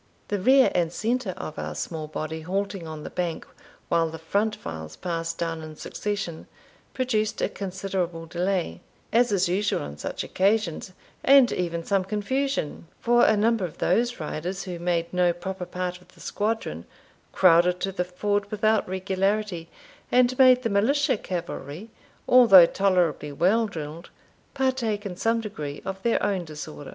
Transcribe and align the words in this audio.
The 0.29 0.39
rear 0.39 0.71
and 0.73 0.91
centre 0.91 1.35
of 1.37 1.59
our 1.59 1.75
small 1.75 2.07
body 2.07 2.41
halting 2.41 2.87
on 2.87 3.03
the 3.03 3.11
bank 3.11 3.45
while 3.87 4.09
the 4.09 4.17
front 4.17 4.55
files 4.55 4.95
passed 4.95 5.37
down 5.37 5.61
in 5.61 5.75
succession, 5.75 6.47
produced 6.95 7.39
a 7.39 7.47
considerable 7.47 8.25
delay, 8.25 8.81
as 9.13 9.31
is 9.31 9.47
usual 9.47 9.83
on 9.83 9.99
such 9.99 10.23
occasions, 10.23 10.93
and 11.23 11.51
even 11.51 11.83
some 11.83 12.03
confusion; 12.03 12.87
for 12.99 13.23
a 13.25 13.37
number 13.37 13.63
of 13.63 13.77
those 13.77 14.19
riders, 14.19 14.63
who 14.63 14.79
made 14.79 15.13
no 15.13 15.33
proper 15.33 15.67
part 15.67 16.01
of 16.01 16.07
the 16.15 16.19
squadron, 16.19 16.85
crowded 17.31 17.79
to 17.81 17.91
the 17.91 18.03
ford 18.03 18.49
without 18.49 18.89
regularity, 18.89 19.69
and 20.11 20.35
made 20.39 20.63
the 20.63 20.69
militia 20.71 21.15
cavalry, 21.15 21.91
although 22.27 22.65
tolerably 22.65 23.31
well 23.31 23.67
drilled, 23.67 24.09
partake 24.55 25.05
in 25.05 25.15
some 25.15 25.41
degree 25.41 25.79
of 25.85 26.01
their 26.01 26.23
own 26.23 26.43
disorder. 26.43 26.89